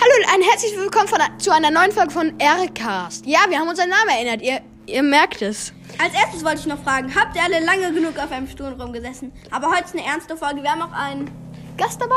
[0.00, 3.26] Hallo und ein herzliches Willkommen von, zu einer neuen Folge von Aircast.
[3.26, 5.72] Ja, wir haben unseren Namen erinnert, ihr, ihr merkt es.
[6.02, 9.32] Als erstes wollte ich noch fragen, habt ihr alle lange genug auf einem Stuhl rumgesessen?
[9.50, 10.62] Aber heute ist eine ernste Folge.
[10.62, 11.30] Wir haben auch einen
[11.76, 12.14] Gast dabei?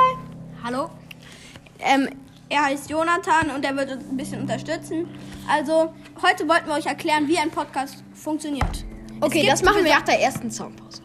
[0.63, 0.89] Hallo.
[1.79, 2.09] Ähm,
[2.49, 5.07] Er heißt Jonathan und er wird uns ein bisschen unterstützen.
[5.49, 8.85] Also, heute wollten wir euch erklären, wie ein Podcast funktioniert.
[9.19, 11.01] Okay, das machen wir nach der ersten Soundpause.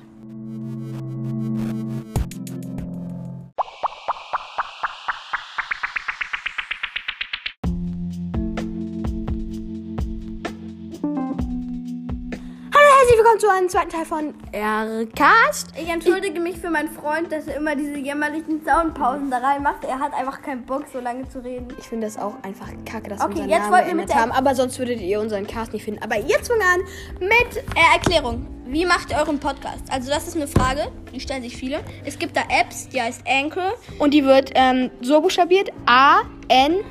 [13.22, 15.68] Willkommen zu einem zweiten Teil von Aircast.
[15.80, 19.84] Ich entschuldige mich für meinen Freund, dass er immer diese jämmerlichen Soundpausen da reinmacht.
[19.84, 21.68] Er hat einfach keinen Bock, so lange zu reden.
[21.78, 24.32] Ich finde das auch einfach kacke, dass Okay, wir unseren jetzt Namen wir mit haben.
[24.32, 26.02] Aber sonst würdet ihr unseren Cast nicht finden.
[26.02, 26.80] Aber jetzt fangen wir an
[27.20, 28.44] mit Äh, Erklärung.
[28.66, 29.84] Wie macht ihr euren Podcast?
[29.88, 31.78] Also, das ist eine Frage, die stellen sich viele.
[32.04, 33.74] Es gibt da Apps, die heißt Anchor.
[34.00, 36.82] Und die wird ähm, so buchstabiert: A-N-C-H-O-R.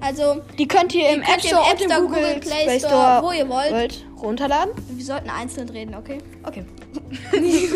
[0.00, 2.92] Also, Die könnt ihr im App Store im App Store, Google, Google Play, Play Store,
[2.92, 4.04] Store, wo ihr wollt.
[4.22, 4.72] runterladen.
[4.88, 6.18] wir sollten einzeln reden, okay?
[6.44, 6.64] Okay.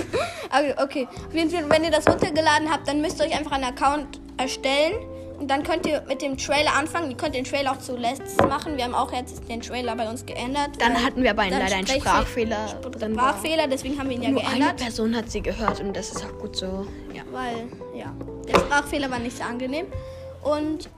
[0.83, 4.95] Okay, wenn ihr das runtergeladen habt, dann müsst ihr euch einfach einen Account erstellen.
[5.39, 7.11] Und dann könnt ihr mit dem Trailer anfangen.
[7.11, 8.77] Ihr könnt den Trailer auch zu Let's machen.
[8.77, 10.71] Wir haben auch jetzt den Trailer bei uns geändert.
[10.79, 12.79] Dann hatten wir aber einen, leider einen Sprachfehler.
[12.91, 13.31] drin war.
[13.31, 14.77] Sprachfehler, deswegen haben wir ihn ja Nur eine geändert.
[14.77, 16.87] Person hat sie gehört und das ist auch gut so.
[17.15, 17.23] Ja.
[17.33, 17.69] Weil,
[17.99, 18.13] ja,
[18.49, 19.87] der Sprachfehler war nicht so angenehm.
[20.43, 20.91] Und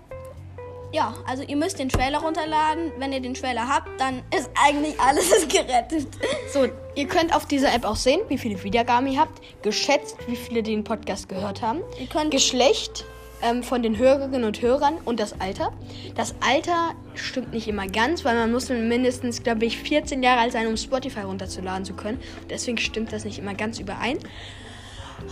[0.92, 2.92] ja, also ihr müsst den Trailer runterladen.
[2.98, 6.06] Wenn ihr den Trailer habt, dann ist eigentlich alles gerettet.
[6.52, 9.40] So, ihr könnt auf dieser App auch sehen, wie viele Wiedergaben ihr habt.
[9.62, 11.80] Geschätzt, wie viele den Podcast gehört haben.
[12.30, 13.06] Geschlecht
[13.42, 15.72] ähm, von den Hörerinnen und Hörern und das Alter.
[16.14, 20.52] Das Alter stimmt nicht immer ganz, weil man muss mindestens, glaube ich, 14 Jahre alt
[20.52, 22.20] sein, um Spotify runterzuladen zu können.
[22.50, 24.18] Deswegen stimmt das nicht immer ganz überein.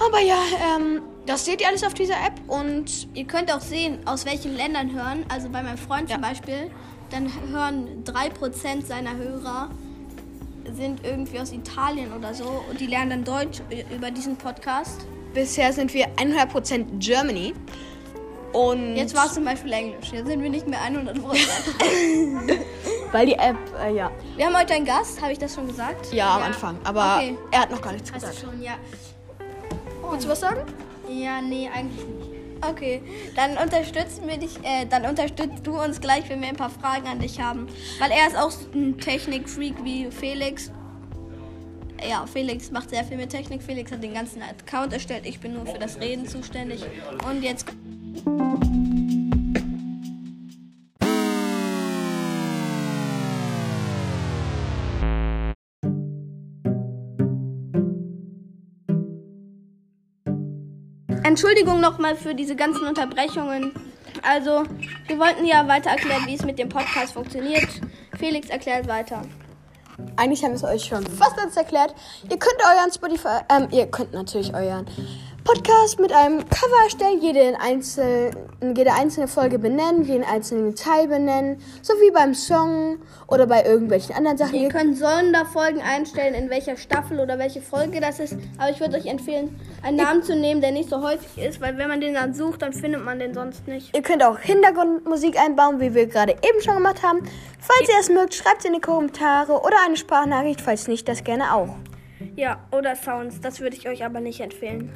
[0.05, 0.38] Aber ja,
[0.77, 4.56] ähm, das seht ihr alles auf dieser App und Ihr könnt auch sehen, aus welchen
[4.56, 5.24] Ländern hören.
[5.28, 6.70] Also bei meinem Freund zum Beispiel,
[7.10, 9.70] dann hören 3% seiner Hörer
[10.72, 13.60] sind irgendwie aus Italien oder so und die lernen dann Deutsch
[13.94, 15.00] über diesen Podcast.
[15.34, 17.54] bisher sind wir 100% Germany.
[18.53, 20.10] Und Jetzt war es zum Beispiel Englisch.
[20.12, 21.15] Jetzt sind wir nicht mehr 100%.
[23.12, 26.12] weil die App, äh, ja, wir haben heute einen Gast, habe ich das schon gesagt?
[26.12, 26.76] ja, am Anfang.
[26.84, 27.36] Aber Okay.
[27.53, 28.42] er hat noch gar nichts Hast gesagt.
[28.42, 28.72] du schon, ja.
[30.09, 30.61] Willst du was sagen?
[31.09, 32.31] Ja, nee, eigentlich nicht.
[32.62, 33.03] Okay,
[33.37, 37.06] dann unterstützen wir dich, äh, dann unterstützt du uns gleich, wenn wir ein paar Fragen
[37.06, 37.66] an dich haben.
[37.99, 40.71] Weil er ist auch so ein Technik-Freak wie Felix.
[42.06, 43.62] Ja, Felix macht sehr viel mit Technik.
[43.62, 45.27] Felix hat den ganzen Account erstellt.
[45.27, 46.84] Ich bin nur für das Reden zuständig.
[47.28, 47.66] Und jetzt.
[61.30, 63.70] Entschuldigung nochmal für diese ganzen Unterbrechungen.
[64.22, 64.64] Also,
[65.06, 67.68] wir wollten ja weiter erklären, wie es mit dem Podcast funktioniert.
[68.18, 69.22] Felix erklärt weiter.
[70.16, 71.94] Eigentlich haben wir es euch schon fast alles erklärt.
[72.28, 74.86] Ihr könnt euren Spotify, ähm, ihr könnt natürlich euren
[75.53, 78.31] Podcast mit einem Cover erstellen, jede, einzel,
[78.62, 84.15] jede einzelne Folge benennen, jeden einzelnen Teil benennen, so wie beim Song oder bei irgendwelchen
[84.15, 84.55] anderen Sachen.
[84.55, 88.37] Ihr könnt Sonderfolgen einstellen, in welcher Staffel oder welche Folge das ist.
[88.59, 91.77] Aber ich würde euch empfehlen, einen Namen zu nehmen, der nicht so häufig ist, weil
[91.78, 93.93] wenn man den dann sucht, dann findet man den sonst nicht.
[93.93, 97.28] Ihr könnt auch Hintergrundmusik einbauen, wie wir gerade eben schon gemacht haben.
[97.59, 101.25] Falls ihr es mögt, schreibt es in die Kommentare oder eine Sprachnachricht, falls nicht, das
[101.25, 101.75] gerne auch.
[102.41, 104.91] Ja, oder Sounds, das würde ich euch aber nicht empfehlen.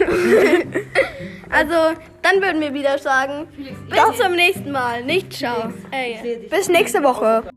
[1.50, 1.74] also,
[2.22, 3.46] dann würden wir wieder sagen,
[3.90, 5.04] bis zum nächsten Mal.
[5.04, 5.74] Nicht ciao.
[5.90, 6.48] Ey.
[6.48, 7.50] Bis nächste Woche.